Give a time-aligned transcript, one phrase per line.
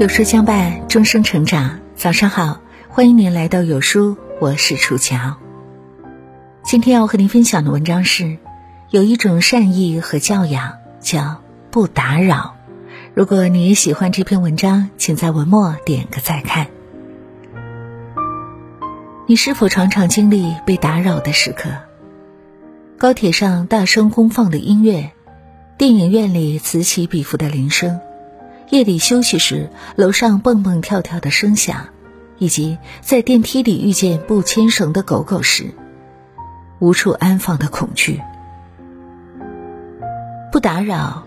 [0.00, 1.78] 有书相伴，终生成长。
[1.94, 5.36] 早上好，欢迎您来到有书，我是楚乔。
[6.64, 8.38] 今天要和您分享的文章是：
[8.88, 12.56] 有一种善意和教养叫不打扰。
[13.12, 16.68] 如果你也喜欢这篇文章，请在文末点个再看。
[19.26, 21.68] 你是否常常经历被打扰的时刻？
[22.96, 25.10] 高铁上大声公放的音乐，
[25.76, 28.00] 电影院里此起彼伏的铃声。
[28.70, 31.88] 夜里休息时，楼上蹦蹦跳跳的声响，
[32.38, 35.72] 以及在电梯里遇见不牵绳的狗狗时，
[36.78, 38.20] 无处安放的恐惧。
[40.52, 41.24] 不打扰，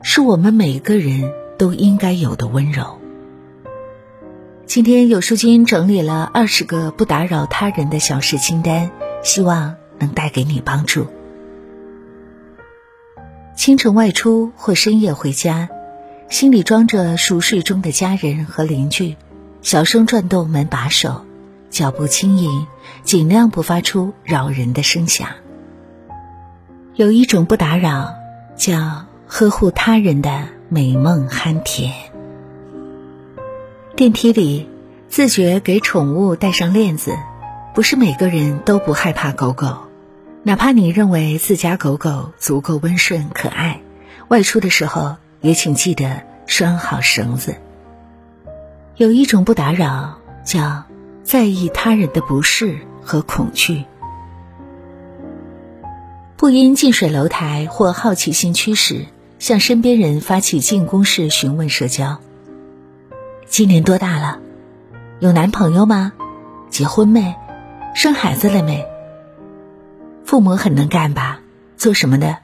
[0.00, 2.98] 是我们每个人都应该有的温柔。
[4.64, 8.90] 今天有书君整理了二十个不打扰他人的小事清单，
[9.22, 11.06] 希望能带给你帮助。
[13.54, 15.68] 清晨外出或深夜回家。
[16.30, 19.16] 心里装着熟睡中的家人和邻居，
[19.62, 21.24] 小声转动门把手，
[21.70, 22.66] 脚步轻盈，
[23.02, 25.28] 尽量不发出扰人的声响。
[26.94, 28.14] 有一种不打扰，
[28.56, 31.94] 叫呵护他人的美梦酣甜。
[33.96, 34.68] 电梯里，
[35.08, 37.16] 自觉给宠物戴上链子，
[37.74, 39.78] 不是每个人都不害怕狗狗，
[40.42, 43.80] 哪怕你认为自家狗狗足够温顺可爱，
[44.28, 45.16] 外出的时候。
[45.40, 47.56] 也请记得拴好绳子。
[48.96, 50.84] 有一种不打扰，叫
[51.22, 53.84] 在意他人的不适和恐惧。
[56.36, 59.06] 不因近水楼台或好奇心驱使，
[59.38, 62.20] 向身边人发起进攻式询问社交。
[63.46, 64.40] 今年多大了？
[65.20, 66.12] 有男朋友吗？
[66.70, 67.34] 结婚没？
[67.94, 68.86] 生孩子了没？
[70.24, 71.40] 父母很能干吧？
[71.76, 72.38] 做什么的？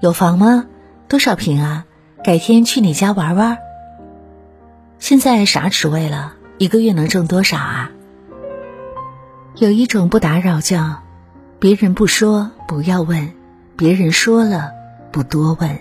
[0.00, 0.66] 有房吗？
[1.08, 1.86] 多少平啊？
[2.22, 3.56] 改天去你家玩玩。
[4.98, 6.34] 现在啥职位了？
[6.58, 7.90] 一个月能挣多少啊？
[9.56, 11.00] 有一种不打扰叫，
[11.58, 13.32] 别人不说不要问，
[13.74, 14.70] 别人说了
[15.10, 15.78] 不多问。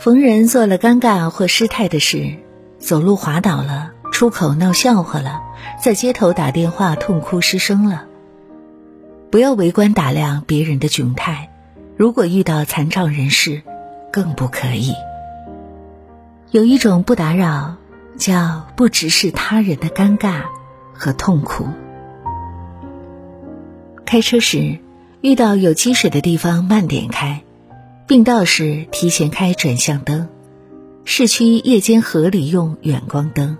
[0.00, 2.34] 逢人做了尴尬或失态的事，
[2.80, 5.40] 走路滑倒了，出口闹笑话了，
[5.80, 8.06] 在街头打电话痛哭失声了，
[9.30, 11.50] 不要围观打量别人的窘态。
[11.96, 13.62] 如果遇到残障人士，
[14.14, 14.94] 更不可以。
[16.52, 17.74] 有一种不打扰，
[18.16, 20.42] 叫不直视他人的尴尬
[20.92, 21.66] 和痛苦。
[24.06, 24.78] 开车时，
[25.20, 27.40] 遇到有积水的地方慢点开；
[28.06, 30.28] 并道时提前开转向灯；
[31.04, 33.56] 市区夜间合理用远光灯；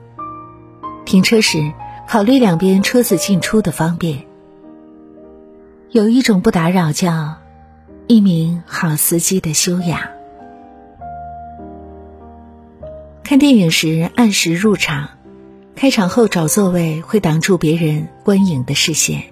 [1.05, 1.73] 停车时
[2.07, 4.25] 考虑两边车子进出的方便。
[5.91, 7.39] 有一种不打扰，叫
[8.07, 10.14] 一名好司机的修养。
[13.25, 15.09] 看电影时按时入场，
[15.75, 19.23] 开场后找座位会挡住别人观影的视线。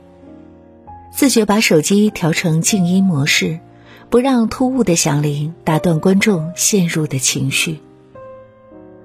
[1.14, 3.60] 自觉把手机调成静音模式，
[4.08, 7.80] 不让突兀的响铃打断观众陷入的情绪。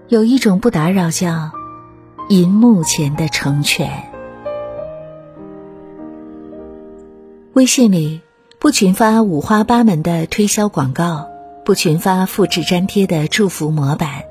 [0.08, 1.52] 有一种不打扰叫
[2.30, 4.09] 银幕前的成全。
[7.52, 8.22] 微信里
[8.58, 11.28] 不群发五花八门的推销广告，
[11.66, 14.24] 不群发复制粘贴的祝福模板。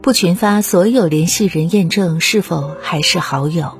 [0.00, 3.76] 不群发所有联系人验证是否还是好友。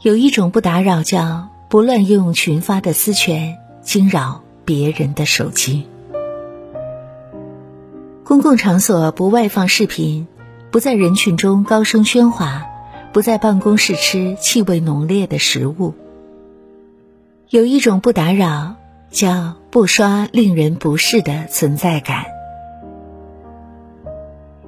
[0.00, 5.86] 有一种不打扰叫不乱用群发的私权惊扰别人的手机。
[8.24, 10.26] 公共场所不外放视频，
[10.70, 12.66] 不在人群中高声喧哗，
[13.12, 15.94] 不在办公室吃气味浓烈的食物。
[17.48, 18.76] 有一种不打扰
[19.10, 22.39] 叫不刷令人不适的存在感。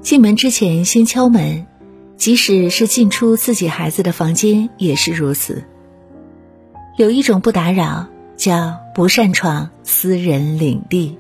[0.02, 1.64] 进门之前先敲门，
[2.16, 5.62] 即使是进出自己孩子的房间也是如此。
[6.96, 11.16] 有一种不打扰，叫不擅闯私人领地。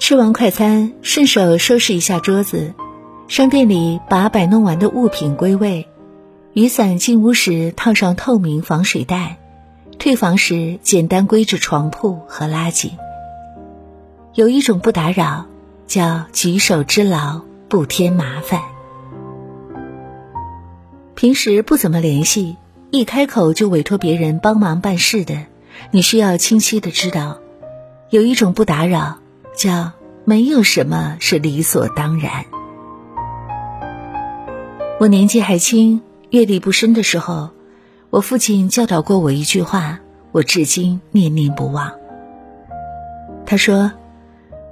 [0.00, 2.74] 吃完快餐，顺手收拾一下桌子；
[3.28, 5.86] 商店里把摆弄完的物品归位；
[6.52, 9.36] 雨伞进屋时套上透明防水袋；
[10.00, 12.90] 退房时简单归置床铺和垃圾。
[14.34, 15.46] 有一种不打扰。
[15.90, 18.60] 叫举手之劳，不添麻烦。
[21.16, 22.56] 平时不怎么联系，
[22.92, 25.46] 一开口就委托别人帮忙办事的，
[25.90, 27.38] 你需要清晰的知道，
[28.08, 29.16] 有一种不打扰，
[29.56, 29.90] 叫
[30.24, 32.44] 没有什么是理所当然。
[35.00, 37.50] 我年纪还轻，阅历不深的时候，
[38.10, 39.98] 我父亲教导过我一句话，
[40.30, 41.90] 我至今念念不忘。
[43.44, 43.90] 他说。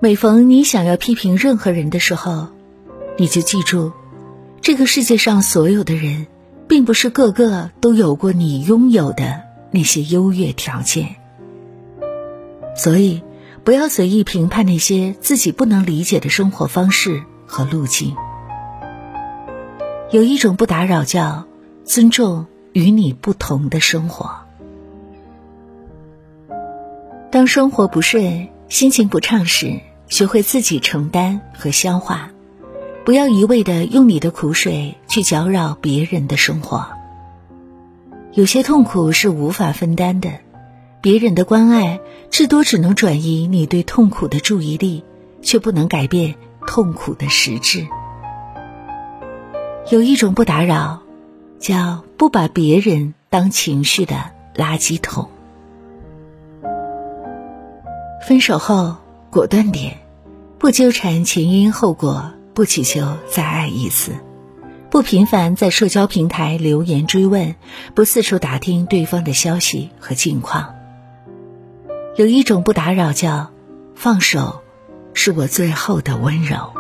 [0.01, 2.47] 每逢你想要批评任何人的时候，
[3.17, 3.91] 你就记住，
[4.61, 6.29] 这个世界上所有的人，
[6.69, 9.43] 并不是个个都有过你拥有的
[9.73, 11.17] 那些优越条件。
[12.77, 13.23] 所以，
[13.65, 18.15] 不要随意评判那些自己不能理解的生活方式和路径。
[20.13, 21.45] 有一种不打扰，叫
[21.85, 24.31] 尊重与你不同的生活。
[27.33, 32.31] 当生活不顺、心情不畅时，学会自己承担和消化，
[33.05, 36.87] 不要一味的用你的苦水去搅扰别人的生活。
[38.33, 40.31] 有些痛苦是无法分担的，
[41.01, 42.01] 别人的关爱
[42.31, 45.05] 至多只能转移你对痛苦的注意力，
[45.43, 46.35] 却不能改变
[46.67, 47.87] 痛苦的实质。
[49.91, 51.01] 有一种不打扰，
[51.59, 55.29] 叫不把别人当情绪的垃圾桶。
[58.27, 58.97] 分手后，
[59.31, 59.99] 果断点，
[60.59, 64.13] 不纠缠前因后果，不祈求再爱一次，
[64.91, 67.55] 不频繁在社交平台留言追问，
[67.95, 70.75] 不四处打听对方的消息和近况。
[72.17, 73.51] 有一种不打扰，叫
[73.95, 74.63] 放手，
[75.13, 76.73] 是我最后的温柔。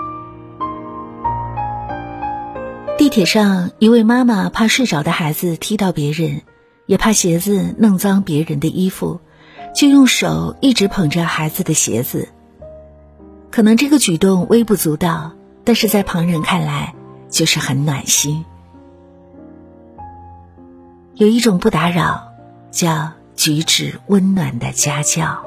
[2.96, 6.40] 地铁上，一位妈妈怕睡着的孩子踢到别人，
[6.86, 9.20] 也怕鞋子弄脏别人的衣服，
[9.74, 12.30] 就用手一直捧着孩子的鞋子。
[13.50, 15.32] 可能这个举动微不足道，
[15.64, 16.94] 但是在旁人看来
[17.28, 18.44] 就是很暖心。
[21.14, 22.32] 有一种不打扰，
[22.70, 25.44] 叫举止温暖的家教。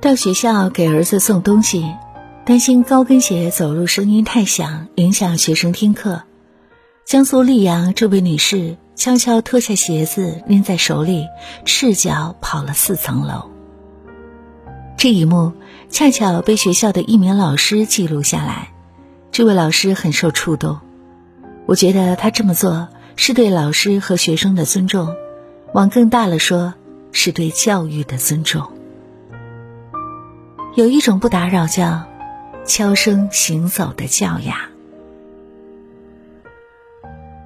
[0.00, 1.94] 到学校给儿子送东西。
[2.46, 6.22] 担心高跟鞋走路声音太响，影响学生听课。
[7.04, 11.28] 江苏溧阳这位女士悄悄脱下鞋子，拎在手里，
[11.64, 13.50] 赤脚跑了四层楼。
[15.00, 15.54] 这一幕
[15.88, 18.70] 恰巧被学校的一名老师记录下来。
[19.32, 20.78] 这位老师很受触动，
[21.64, 22.86] 我觉得他这么做
[23.16, 25.16] 是对老师和学生的尊重，
[25.72, 26.74] 往更大了说，
[27.12, 28.70] 是对教育的尊重。
[30.74, 32.04] 有一种不打扰叫。
[32.66, 34.68] 悄声行走的教雅。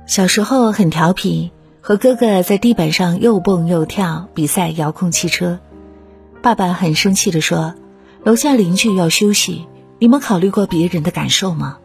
[0.07, 5.61] 小时候很调皮，和哥哥在地板上又蹦又跳，比赛遥控汽车。
[6.45, 7.75] 爸爸很生气的说
[8.23, 9.67] ：“楼下邻居要休息，
[9.99, 11.79] 你们考虑过别人的感受吗？”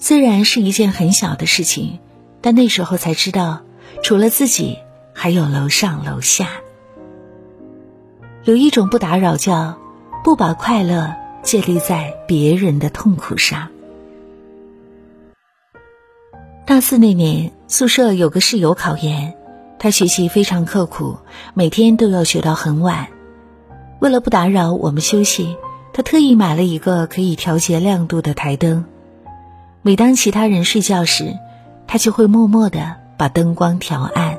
[0.00, 2.00] 虽然是一件很小的事情，
[2.40, 3.62] 但那时候才知道，
[4.02, 4.78] 除了自己，
[5.14, 6.48] 还有楼上楼下。
[8.42, 9.78] 有一种不打扰，叫
[10.24, 11.14] 不把快乐。
[11.44, 13.68] 建立在别人的痛苦上。
[16.66, 19.36] 大四那年，宿舍有个室友考研，
[19.86, 21.18] 他学习非常刻苦，
[21.54, 23.06] 每天都要学到很晚。
[24.00, 25.56] 为了不打扰我们休息，
[25.92, 28.84] 他特意买了一个可以调节亮度的台灯。
[29.82, 31.36] 每当其他人睡觉时，
[31.86, 34.38] 他就会默默的把灯光调暗。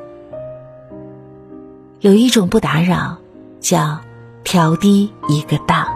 [2.01, 3.15] 有一种不打扰，
[3.61, 4.01] 叫
[4.43, 5.87] 调低一个档。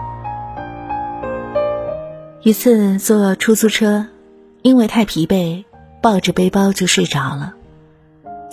[2.40, 4.06] 一次坐出租车，
[4.62, 5.66] 因为太疲惫，
[6.00, 7.52] 抱着背包就睡着了。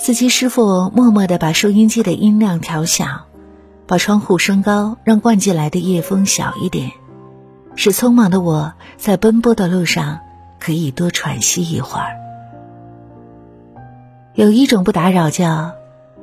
[0.01, 3.25] 司机师傅默默地把收音机的音量调小，
[3.85, 6.91] 把窗户升高，让灌进来的夜风小一点，
[7.75, 10.21] 使匆忙的我在奔波的路上
[10.57, 12.15] 可以多喘息一会儿。
[14.35, 15.73] 有一种不打扰，叫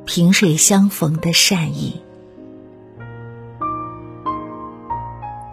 [0.06, 2.00] 萍水相逢的善意。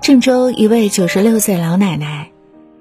[0.02, 2.32] 郑州一位九十六岁老奶奶，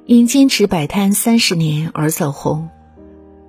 [0.06, 2.68] 因坚持摆摊三十年而走红，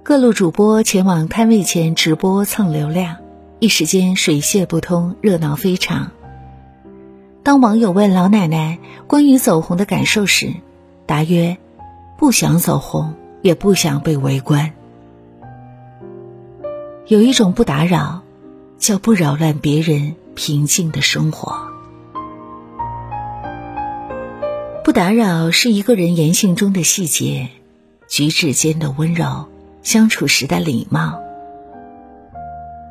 [0.03, 3.15] 各路主播前往摊位前直播蹭流量，
[3.59, 6.11] 一时间水泄不通，热闹非常。
[7.41, 10.55] 当网友问老奶奶关于走红的感受时，
[11.05, 11.57] 答曰
[12.19, 14.73] ：“不想走红，也不想被围观。
[17.07, 18.23] 有一种不打扰，
[18.77, 21.69] 叫不扰乱别人平静的生活。”
[24.83, 27.47] 不打扰是一个人言行中的细节，
[28.09, 29.47] 举止间的温柔，
[29.83, 31.21] 相处时的礼貌。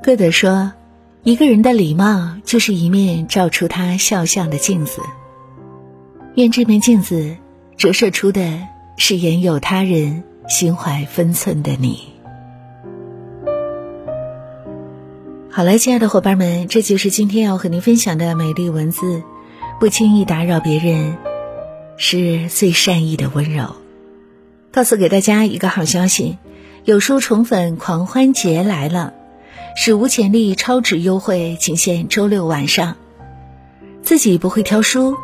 [0.02, 0.72] 歌德说
[1.24, 5.02] ：“一个人的礼貌就是一面照出他肖像的镜子。
[6.36, 7.36] 愿这面镜子
[7.76, 8.60] 折射出的
[8.96, 12.12] 是言有他人、心怀分寸的你。”
[15.50, 19.22] 好了，亲爱的伙伴们，这就是今天要和您分享的美丽文字。
[19.80, 21.16] 不轻易打扰别人。
[21.98, 23.76] 是最善意的温柔。
[24.72, 26.38] 告诉给大家一个好消息，
[26.84, 29.14] 有书宠粉狂欢节来了！
[29.76, 32.96] 史无前例超值优惠仅限周六晚上。
[34.02, 35.16] 自己不会挑书，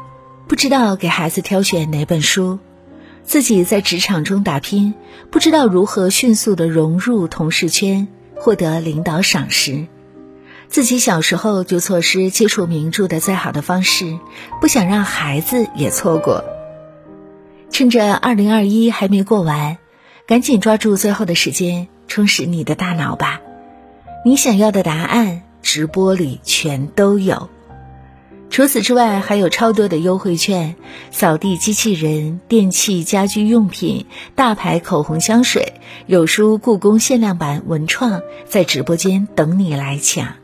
[0.46, 2.60] 不知道给孩子挑选哪本书；
[3.24, 4.94] 自己在职场中打拼，
[5.32, 9.88] 不知道如何迅速的融入同事圈，获得领导赏识；
[10.68, 14.20] 自己小时候就错失接触名著的最好的方式，
[14.60, 16.44] 不想让孩子也错过。
[17.72, 19.76] 趁着二零二一还没过完，
[20.28, 23.40] 赶紧抓住最后的时间，充实你的大脑吧！
[24.26, 27.48] 你想要的答案，直播里全都有。
[28.50, 30.76] 除此之外，还有超多的优惠券，
[31.10, 34.04] 扫地机器人、电器家居用品、
[34.34, 35.72] 大牌口红、香水，
[36.04, 40.34] 有书故宫限量版文创在直播间等你来抢。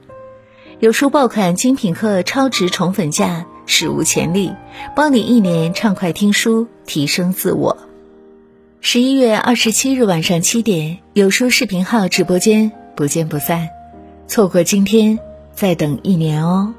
[0.80, 4.50] 有书爆款精品课超值宠粉价，史无前例，
[4.96, 7.76] 帮你一年畅快听书，提升自我。
[8.86, 13.70] 十一月二十七日晚上七点，有书视频号直播间不见不散。
[14.26, 15.18] 错过今天，
[15.54, 16.74] 再等一年哦。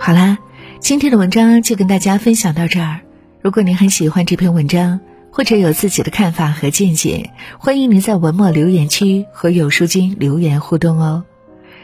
[0.00, 0.38] 好啦，
[0.80, 3.02] 今天的文章就跟大家分享到这儿。
[3.40, 4.98] 如果您很喜欢这篇文章，
[5.30, 11.22] 或者有自己的看法和见解，欢迎您在文末留言区和有书君留言互动哦。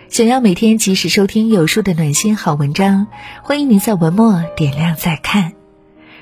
[0.08, 3.06] 想要每天及时收听有书的暖心好文章，
[3.44, 5.52] 欢迎您在文末点亮再看。